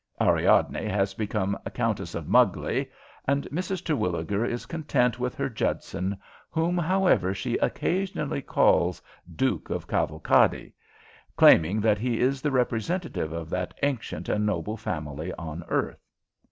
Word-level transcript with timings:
Ariadne 0.19 0.83
has 0.87 1.13
become 1.13 1.55
Countess 1.75 2.15
of 2.15 2.27
Mugley, 2.27 2.89
and 3.27 3.43
Mrs. 3.51 3.83
Terwilliger 3.85 4.43
is 4.43 4.65
content 4.65 5.19
with 5.19 5.35
her 5.35 5.47
Judson, 5.47 6.17
whom, 6.49 6.75
however, 6.75 7.35
she 7.35 7.55
occasionally 7.57 8.41
calls 8.41 8.99
Duke 9.35 9.69
of 9.69 9.85
Cavalcadi, 9.87 10.73
claiming 11.37 11.81
that 11.81 11.99
he 11.99 12.19
is 12.19 12.41
the 12.41 12.49
representative 12.49 13.31
of 13.31 13.47
that 13.51 13.75
ancient 13.83 14.27
and 14.27 14.43
noble 14.43 14.75
family 14.75 15.31
on 15.33 15.63
earth. 15.67 16.03